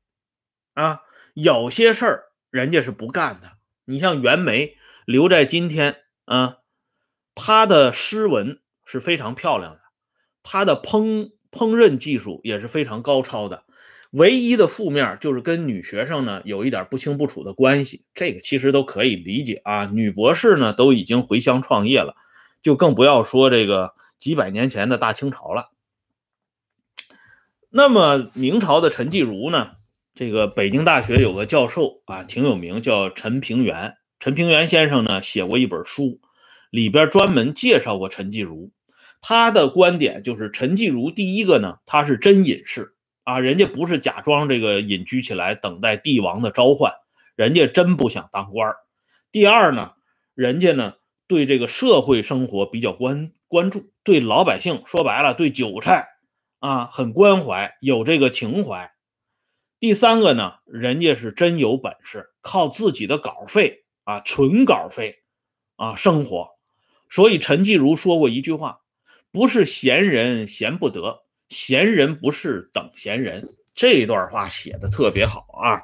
[0.75, 1.01] 啊。
[1.35, 3.55] 有些事儿人家是不干的。
[3.87, 6.59] 你像袁枚留在今天啊，
[7.35, 9.81] 他的诗文是非常漂亮的，
[10.45, 13.65] 他的烹烹饪技术也是非常高超的。
[14.11, 19.87] 唯一的负面就是跟女学生呢有一点不清不楚的关系，这个其实都可以理解啊。
[19.87, 22.15] 女博士呢都已经回乡创业了，
[22.61, 25.71] 就更不要说这个几百年前的大清朝了。
[27.71, 29.77] 那么明朝的陈继儒呢，
[30.15, 33.95] 这个北京大学有个教授啊，挺有名，叫陈平原。
[34.19, 36.21] 陈平原先生呢写过一本书，
[36.71, 38.71] 里边专门介绍过陈继儒。
[39.21, 42.95] 他的观点就是陈继儒第一个呢，他是真隐士。
[43.25, 46.93] 啊，人家不是假装这个隐居起来等待帝王的召唤，
[47.37, 48.75] 人家真不想当官
[49.31, 49.93] 第二呢，
[50.35, 50.95] 人家呢
[51.29, 56.09] 对这个社会生活比较关关注，对老百姓说白了，对韭菜
[56.59, 58.91] 啊很关怀，有这个情怀。
[59.83, 65.25] 第三个呢，人家是真有本事，靠自己的稿费啊，纯稿费
[65.75, 66.51] 啊生活。
[67.11, 68.83] 所以陈继儒说过一句话：
[69.33, 71.25] 不是闲人闲不得。
[71.49, 75.83] 闲人不是等闲人，这段话写的特别好啊！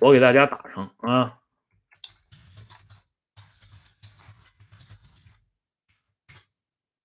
[0.00, 1.38] 我给大家打上啊，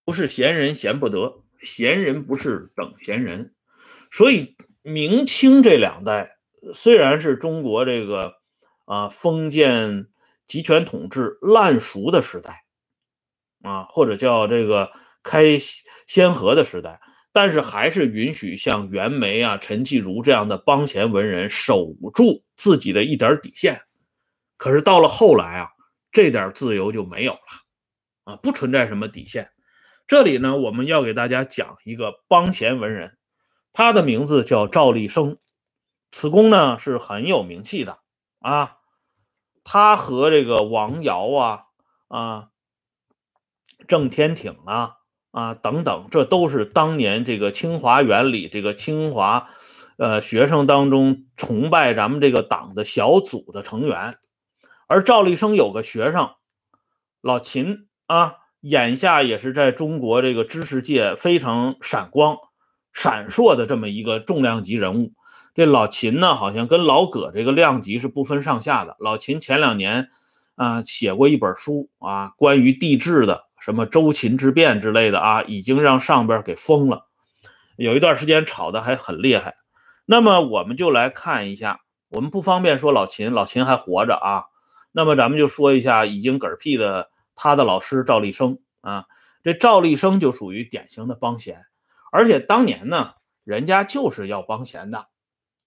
[0.06, 3.54] 不是闲人闲不得，闲人不是等闲人。
[4.12, 6.38] 所以明清这两代
[6.74, 8.36] 虽然是中国这个
[8.86, 10.08] 啊封建
[10.46, 12.62] 集权统治烂熟的时代。
[13.66, 14.92] 啊，或者叫这个
[15.24, 15.58] 开
[16.06, 17.00] 先河的时代，
[17.32, 23.80] 但是还是允许像袁枚啊、陈继儒这样的帮闲文人守住自己的一点底线。
[24.58, 25.70] 可是到了后来啊，
[26.12, 27.40] 这点自由就没有了
[28.26, 29.50] 啊，不存在什么底线。
[30.08, 33.18] 这里呢，我们要给大家讲一个帮闲文人，
[33.72, 35.38] 他的名字叫赵立生。
[36.12, 38.00] 此公呢是很有名气的
[38.40, 38.78] 啊，
[39.64, 41.64] 他和这个王瑶啊
[42.08, 42.50] 啊。
[43.86, 44.98] 郑天挺啊
[45.32, 49.50] 啊等等，这都是当年这个清华园里这个清华
[49.98, 54.18] 呃学生当中崇拜咱们这个党的小组的成员。
[54.88, 56.34] 而赵立生有个学生
[57.20, 62.38] 老秦啊，眼下也是在中国这个知识界非常闪光、
[62.94, 65.12] 闪烁的这么一个重量级人物。
[65.54, 68.96] 这老秦呢，好像跟老葛这个量级是不分上下的。
[69.00, 70.08] 老秦前两年
[70.56, 73.44] 啊写过一本书啊，关于地质的。
[73.60, 77.06] 什么周秦之变之类的啊，已经让上边给封了，
[77.78, 79.56] 有一段时间炒的还很厉害。
[80.06, 84.44] 那么我们就来看一下，我们不方便说老秦，老秦还活着啊。
[84.92, 89.06] 那么咱们就说一下已经嗝屁的他的老师赵立生啊，
[89.44, 91.66] 这赵立生就属于典型的帮闲，
[92.12, 95.08] 而且当年呢，人家就是要帮闲的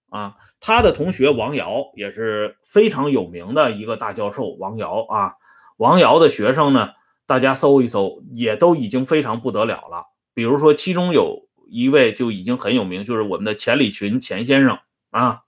[0.09, 0.35] 啊。
[0.59, 5.33] 他的同学王瑶也是非常有名的一个大教授，王瑶啊，
[5.77, 6.91] 王瑶的学生呢。
[7.27, 10.05] 大家搜一搜，也都已经非常不得了了。
[10.33, 15.41] 比如说，其中有一位就已经很有名，就是我们的钱理群钱先生啊。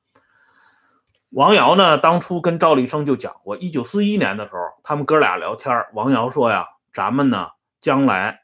[1.30, 8.42] 王瑶呢，当初跟赵立生就讲过，一九四一年的时候，他们哥俩聊天王瑶说呀：“咱们呢，将来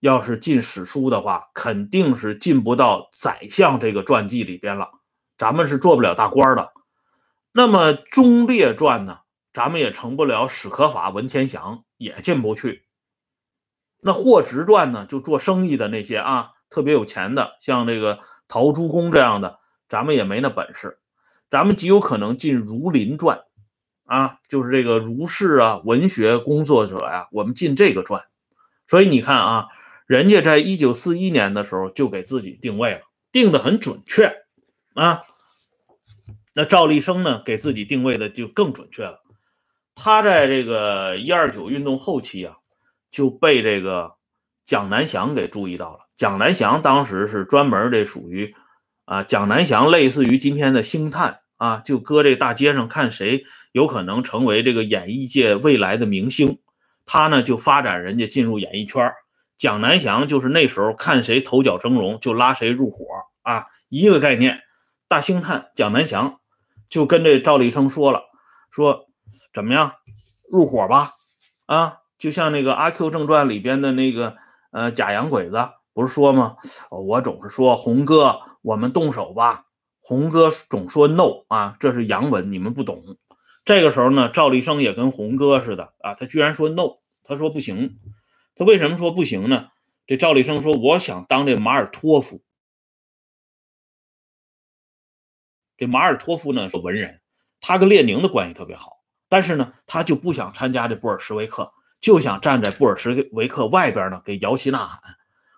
[0.00, 4.90] 要是进史书的话，肯定是进不到宰相这个传记里边了，
[5.38, 6.72] 咱们是做不了大官的。
[7.52, 9.20] 那么《忠烈传》呢，
[9.52, 12.84] 咱们也成不了史可法文天祥。”也进不去。
[14.02, 15.06] 那霍直传呢？
[15.06, 18.18] 就做生意的那些啊，特别有钱的，像这个
[18.48, 20.98] 陶朱公这样的，咱们也没那本事。
[21.50, 23.40] 咱们极有可能进儒林传
[24.04, 28.22] 啊，就是这个儒士啊，文学工作者呀，我们进这个传。
[28.86, 29.66] 所以你看啊，
[30.06, 33.00] 人家在一九四一年的时候就给自己定位了，
[33.32, 34.44] 定的很准确
[34.94, 35.22] 啊。
[36.54, 39.20] 那赵立生呢，给自己定位的就更准确了。
[39.94, 42.56] 他在这个一二九运动后期啊，
[43.10, 44.16] 就被这个
[44.64, 46.06] 蒋南翔给注意到了。
[46.14, 48.54] 蒋南翔当时是专门这属于
[49.04, 56.60] 啊，蒋南翔类似于今天的星探啊，就搁这大街上看谁有可能成为这个演艺界未来的明星，
[57.04, 59.12] 他呢就发展人家进入演艺圈。
[59.58, 63.04] 蒋南翔就是那时候看谁头角峥嵘就拉谁入伙
[63.42, 64.60] 啊，一个概念。
[65.08, 66.40] 大星探蒋南翔
[66.88, 68.22] 就跟这赵立生说了，
[68.70, 69.06] 说。
[69.52, 69.92] 怎么样，
[70.48, 71.14] 入伙吧？
[71.66, 74.36] 啊，就像那个《阿 Q 正传》里边的那个
[74.70, 76.56] 呃假洋鬼子，不是说吗？
[76.90, 79.65] 我总是说红哥，我们动手吧。
[80.08, 83.02] 红哥总说 no 啊，这是洋文，你们不懂。
[83.64, 87.98] 这个时候呢，赵立生也跟红哥似的啊，他居然说 no，他说不行。
[88.54, 89.70] 他为什么说不行呢？
[90.06, 92.44] 这赵立生说：“我想当这马尔托夫。”
[95.76, 97.20] 这马尔托夫呢是文人，
[97.60, 105.00] 他跟列宁的关系特别好，但是呢，他就不想参加这布尔什维克，就想站在布尔什维克外边呢给摇旗呐喊，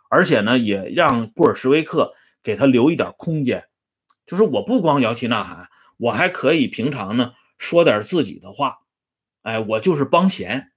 [0.09, 3.69] 而且呢，也让布尔什维克给他留一点空间，
[4.29, 8.79] 就是我不光摇旗呐喊，我还可以平常呢说点自己的话，
[9.43, 10.71] 哎，我就是帮闲。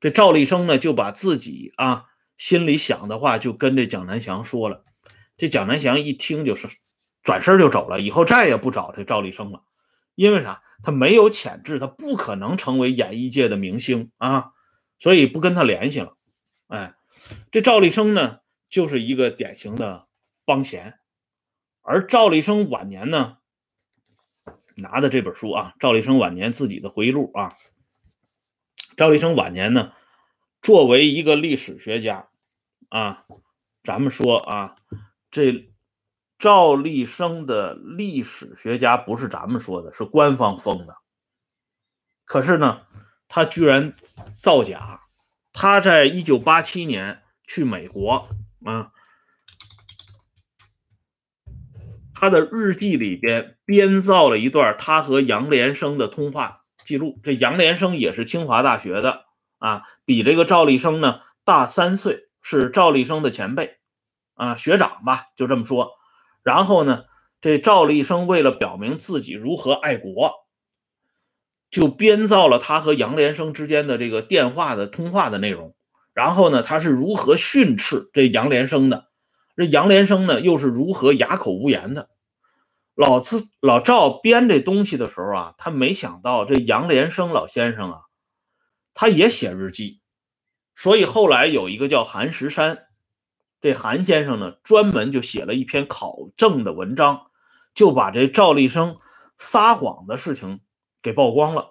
[0.00, 2.06] 这赵立生呢就把自己啊
[2.38, 4.84] 心里想的话就跟这蒋南翔说了，
[5.36, 6.68] 这蒋南翔一听就是。
[7.24, 9.62] 转身就走了，以后再也不找这赵立生了，
[10.16, 10.60] 因为啥？
[10.82, 14.50] 他没有潜质，他不可能成为演艺界的明星啊，
[14.98, 16.16] 所以不跟他联系了。
[16.66, 16.96] 哎，
[17.52, 18.38] 这赵立生呢，
[18.68, 20.08] 就是一个典型的
[20.44, 20.98] 帮闲。
[21.82, 23.36] 而赵立生晚年呢，
[24.76, 27.56] 拿的这本书啊，赵立生晚年自己的回忆录啊，
[28.96, 29.92] 赵立生晚年呢，
[30.60, 32.28] 作为一个历史学家
[32.88, 33.26] 啊，
[33.84, 34.76] 咱们说啊，
[35.30, 35.68] 这。
[36.38, 40.96] 赵立生的历史学家不是咱们说的，是官方封的。
[42.24, 42.84] 可是呢，
[43.28, 43.94] 他居然
[44.36, 45.02] 造假。
[45.52, 48.28] 他在一九八七年去美国
[48.64, 48.92] 啊，
[52.22, 57.18] 他的日记里边编造了一段他和杨连生的通话记录。
[57.24, 59.24] 这杨连生也是清华大学的
[59.58, 63.78] 啊，比这个赵立生呢大三岁，是赵立生的前辈
[64.34, 65.90] 啊，学长吧，就这么说。
[66.44, 67.06] 然后呢，
[67.40, 70.32] 这赵立生为了表明自己如何爱国，
[71.72, 75.74] 就编造了他和杨连生之间的这个电话的通话的内容。
[76.14, 79.08] 然后呢，他是如何训斥这杨连生的？
[79.56, 82.08] 这杨连生呢，又是如何哑口无言的？
[82.94, 88.00] 老子老赵编这东西的时候啊，他没想到这杨连生老先生啊，
[88.92, 90.02] 他也写日记，
[90.76, 92.86] 所以后来有一个叫韩石山。
[93.62, 97.30] 这韩先生呢，专门就写了一篇考证的文章，
[97.72, 98.96] 就把这赵立生
[99.38, 100.60] 撒谎的事情
[101.00, 101.70] 给曝光了。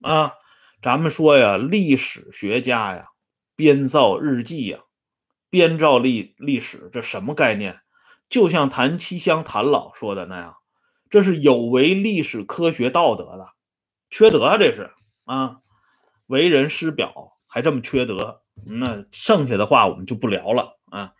[0.00, 0.32] 啊，
[0.80, 3.08] 咱们说呀，历史学家呀，
[3.54, 4.78] 编造日记呀，
[5.50, 7.81] 编造历历史，这什么概念？
[8.32, 10.56] 就像谭七香谭老说的那样，
[11.10, 13.48] 这是有违历史科学道德的，
[14.08, 14.90] 缺德，这是
[15.26, 15.58] 啊，
[16.28, 20.78] 为人师表还这么缺德，那剩下的话我们就不聊了。
[20.90, 21.12] 啊，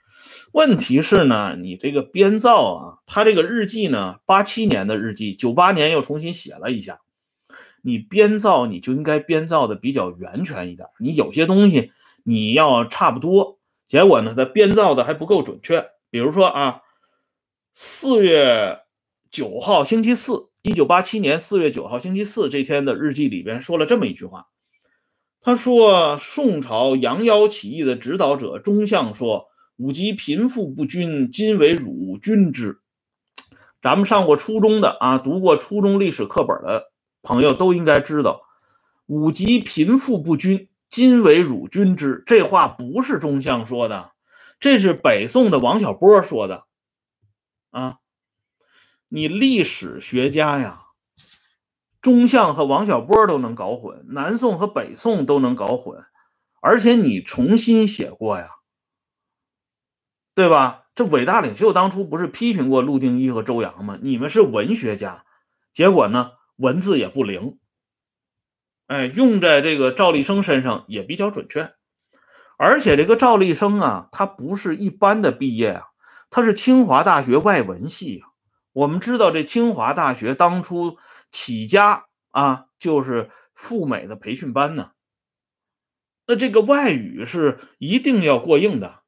[0.52, 7.00] 问题是呢，你这个编造啊，他这个日记呢，八七年的日记，九八年又重新写了一下。
[7.82, 10.88] 你编造，你就应该编造的比较源泉一点。
[10.98, 11.92] 你有些东西
[12.24, 15.90] 你要差不多，结果呢，他编造的还不够准确。
[16.08, 16.80] 比如说啊，
[17.74, 18.80] 四月
[19.30, 24.48] 九号星期四，一九八七年四月九号星期四这天的日记里边说了这么一句话，
[25.40, 29.48] 他说宋朝杨妖起义的指导者钟相说。
[29.78, 32.80] 武吉贫富不均，今为汝君之。
[33.80, 36.92] 咱们上过初中的啊，读过初中历史课本的
[37.22, 38.42] 朋友都应该知道，
[39.06, 42.22] 武吉贫富不均，今为汝君之。
[42.26, 44.12] 这话不是钟相说的，
[44.60, 46.64] 这是北宋的王小波说的。
[47.72, 47.98] 啊，
[49.08, 50.82] 你历史学家呀，
[52.00, 56.04] 钟相和王小波都能搞混，南宋和北宋都能搞混，
[56.60, 58.48] 而且你重新写过呀。
[60.34, 60.84] 对吧？
[60.94, 63.98] 这伟大领袖当初不是批评过陆定一和周扬吗？
[64.02, 65.24] 你们是文学家，
[65.72, 67.58] 结果呢，文字也不灵。
[68.86, 71.74] 哎，用在这个赵立生身上也比较准确。
[72.58, 75.84] 而且这个赵立生啊，他不是一般的毕业啊，
[76.32, 78.24] 他是清华大学外文系。
[78.72, 80.96] 我们知道这清华大学当初
[81.30, 84.92] 起家啊，就是赴美的培训班呢。
[86.26, 89.02] 那这个外语是一定要过硬的。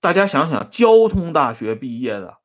[0.00, 2.36] 大家想想，交通大学毕业的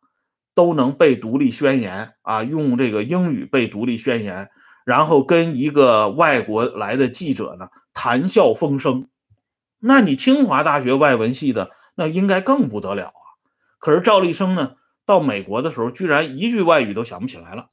[0.56, 4.50] 都能背独立宣言啊，用这个英语背独立宣言，
[4.86, 9.10] 然后跟一个外国来的记者呢谈笑风生。
[9.80, 13.12] 那你清华大学外文系的那应该更不得了！
[13.84, 17.70] 可是赵立生呢，到美国的时候居然一句外语都想不起来了，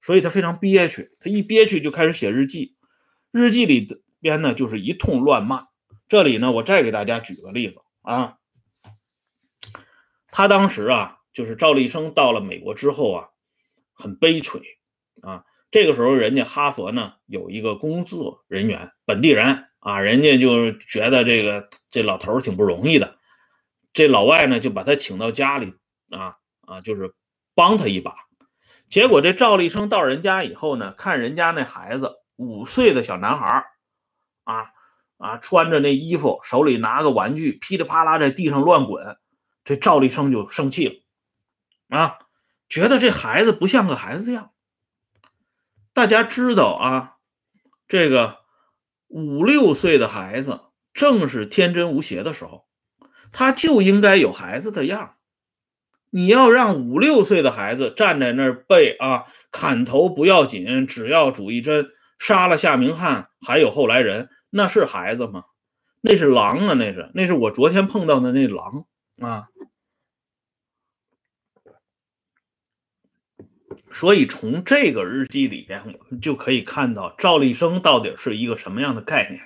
[0.00, 1.14] 所以他非常憋屈。
[1.20, 2.76] 他一憋屈就开始写日记，
[3.30, 3.86] 日记里
[4.20, 5.66] 边呢就是一通乱骂。
[6.08, 8.36] 这里呢，我再给大家举个例子啊。
[10.30, 13.28] 他当时啊，就是赵立生到了美国之后啊，
[13.92, 14.62] 很悲催
[15.20, 15.44] 啊。
[15.70, 23.19] 这个时候，人家哈佛呢有一个工作人员，本地人啊，人家就觉得这个这老头挺不容易的。
[23.92, 25.74] 这老外呢就把他请到家里
[26.10, 27.14] 啊啊，就是
[27.54, 28.14] 帮他一把。
[28.88, 33.66] 结果这赵立生到人家以后呢，看人家那孩子五岁的小男孩
[34.44, 34.70] 啊，
[35.18, 39.18] 啊，穿着那衣服，手里拿个玩具，噼里啪啦在地上乱滚，
[39.62, 42.18] 这赵立生就生气了，啊，
[42.68, 44.52] 觉得这孩子不像个孩子样。
[45.92, 47.16] 大家知道啊，
[47.86, 48.38] 这个
[49.08, 50.60] 五六岁的孩子
[50.92, 52.66] 正是天真无邪的时候，
[53.32, 55.16] 他就应该有孩子的样。
[56.10, 64.28] 你要让五六岁的孩子站在那儿背啊，砍头不要紧，只要主一针，杀了夏明翰，还有后来人。
[64.50, 65.44] 那是孩子吗？
[66.00, 66.74] 那是狼啊！
[66.74, 68.86] 那是，那是我昨天碰到的那狼
[69.20, 69.46] 啊！
[73.92, 79.42] 所以从这个日记里边，我们就可以看到赵立生到底是一个什么样的概念。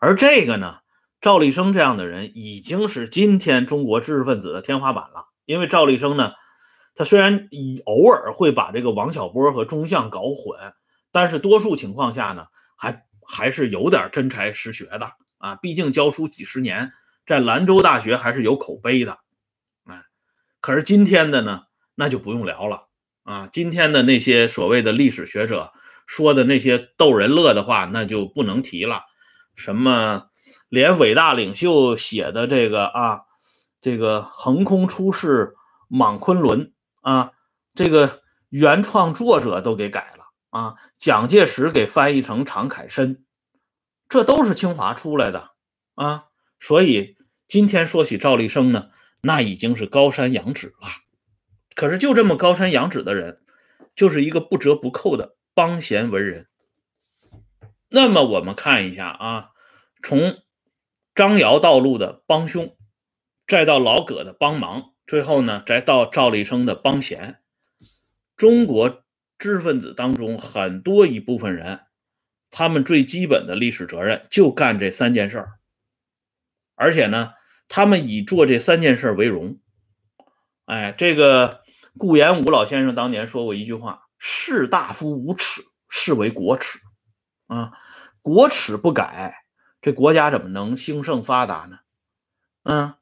[0.00, 0.80] 而这个呢，
[1.24, 5.28] 赵立生这样的人已经是今天中国知识分子的天花板了。
[5.46, 6.34] 因为赵立生呢，
[6.94, 7.48] 他虽然
[7.86, 10.74] 偶尔会把这个王小波和钟相搞混，
[11.10, 13.06] 但是多数情况下呢，还。
[13.26, 16.92] 还是有点真才实学的啊，毕竟教书几十年，
[17.24, 19.16] 在兰州大学还是有口碑的。
[19.86, 20.02] 哎，
[20.60, 21.62] 可是今天的呢，
[21.94, 22.88] 那就不用聊了
[23.22, 23.48] 啊。
[23.50, 25.72] 今天的那些所谓的历史学者
[26.06, 29.00] 说的那些逗人乐的话，那就不能提了。
[29.54, 30.26] 什么
[30.68, 33.22] 连伟大领袖写的这个啊，
[33.80, 35.54] 这个横空出世
[35.88, 37.32] 莽昆仑啊，
[37.74, 40.24] 这个原创作者都给改了。
[40.50, 43.24] 啊，蒋介石给翻译成常凯申，
[44.08, 45.50] 这都是清华出来的
[45.96, 46.26] 啊。
[46.60, 47.16] 所以
[47.48, 48.90] 今天说起赵立生呢，
[49.22, 50.88] 那已经是高山仰止了。
[51.74, 53.40] 可是就这么高山仰止的人，
[53.96, 56.46] 就是一个不折不扣的帮闲文人。
[57.88, 59.48] 那么我们看一下啊，
[60.04, 60.38] 从
[61.14, 62.76] 张尧道路的帮凶，
[63.46, 67.40] 再到老葛的帮忙，最后呢，再到赵立生的帮闲，
[68.36, 69.02] 中国。
[69.36, 71.80] 知识分子当中很多一部分人，
[72.50, 75.58] 他们最基本的历史责任就干这三件事儿，
[76.76, 77.32] 而且呢，
[77.68, 79.58] 他们以做这三件事为荣。
[80.66, 81.62] 哎，这个
[81.98, 86.78] 顾炎武老先生当年说过一句话：“士大夫无耻，是为国耻。”
[87.48, 87.72] 啊，
[88.22, 89.43] 国耻不改，
[89.84, 91.80] 这国家怎么能兴盛发达呢？
[92.62, 92.94] 嗯，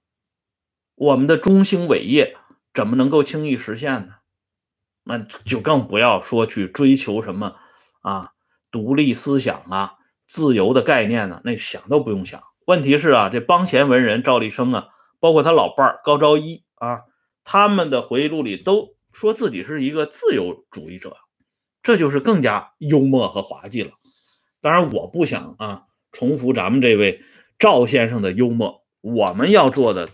[0.96, 2.36] 我们的中兴伟业
[2.74, 4.14] 怎么能够轻易实现呢？
[5.04, 7.54] 那就更不要说去追求什么
[8.00, 8.32] 啊，
[8.72, 9.94] 独立思想啊，
[10.26, 12.42] 自由的概念呢，那想都不用想。
[12.66, 14.88] 问题是啊，这帮闲文人赵立生啊，
[15.20, 17.02] 包括他老伴儿高昭一啊，
[17.44, 21.16] 他们的回忆录里都说自己是一个自由主义者，
[21.80, 23.92] 这就是更加幽默和滑稽了。
[24.60, 27.22] 当然，我不想啊重复咱们这位
[27.58, 28.84] 赵先生的幽默。
[29.00, 30.08] 我们要做的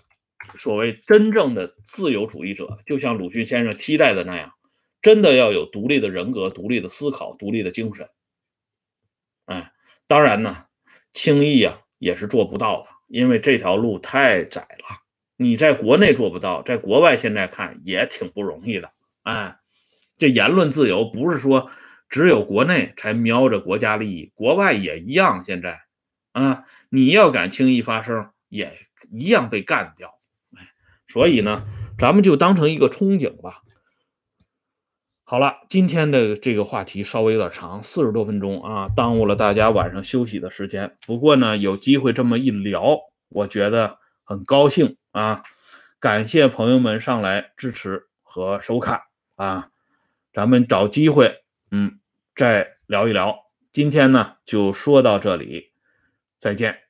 [0.55, 4.53] 所谓真正的自由主义者，就像鲁迅先生期待的那样。
[5.01, 8.09] 真的要有独立的人格、独立的思考、独立的精神，
[9.45, 9.73] 哎，
[10.09, 10.65] 当然呢，
[11.13, 15.05] 轻易啊也是做不到的，因为这条路太窄了。
[15.37, 18.91] 你在国内做不到，在国外现在看也挺不容易的。
[19.23, 19.59] 哎，
[20.17, 21.71] 这言论自由不是说
[22.09, 25.45] 只有国内才瞄着国家利益，国外也一样。
[25.45, 25.79] 现在
[26.41, 28.73] 啊，你要敢轻易发声，也
[29.11, 30.19] 一样被干掉。
[30.57, 30.69] 哎，
[31.07, 31.65] 所以呢，
[31.99, 33.63] 咱们就当成一个憧憬吧。
[35.25, 40.97] 好了，今天的这个话题稍微有点长，四十多分钟啊，耽误了大家晚上休息的时间。
[41.07, 42.97] 不过呢，有机会这么一聊，
[43.29, 45.43] 我觉得很高兴啊！
[46.01, 49.03] 感谢朋友们上来支持和收看
[49.37, 49.69] 啊，
[50.33, 51.99] 咱们找机会，嗯，
[52.35, 53.37] 再聊一聊。
[53.71, 55.68] 今天呢，就说到这里，
[56.39, 56.85] 再见。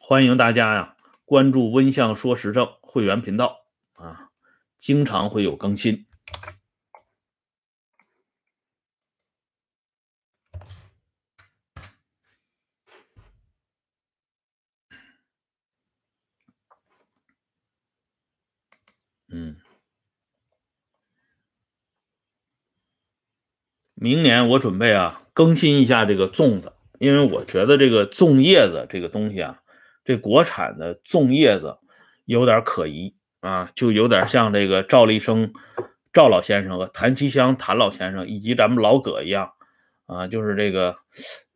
[0.00, 0.96] 欢迎大家呀，
[1.26, 3.66] 关注温相说时政会员频道
[3.96, 4.30] 啊，
[4.78, 6.06] 经常会有更新。
[19.30, 19.58] 嗯，
[23.94, 29.60] 明年我准备啊更新一下这个粽子，因为我觉得这个粽叶子这个东西啊，
[30.04, 31.78] 这国产的粽叶子
[32.24, 35.52] 有点可疑啊，就有点像这个赵立生
[36.12, 39.52] 赵老先生和谭其香谭老先生以及咱们老葛一样
[40.06, 40.96] 啊，就是这个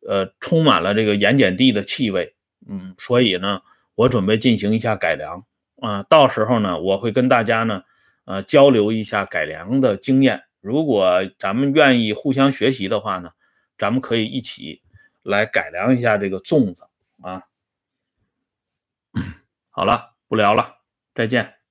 [0.07, 2.35] 呃充满了这个盐碱地的气味，
[2.69, 3.61] 嗯，所以呢，
[3.95, 5.43] 我准备进行一下改良。
[5.81, 7.81] 啊，到时候呢，我会跟大家呢，
[8.23, 10.43] 呃，交流一下改良的经验。
[10.61, 13.31] 如果咱们愿意互相学习的话呢，
[13.77, 14.82] 咱们可以一起
[15.23, 16.87] 来改良一下这个粽子
[17.21, 17.43] 啊。
[19.71, 20.77] 好了，不聊了，
[21.15, 21.62] 再见。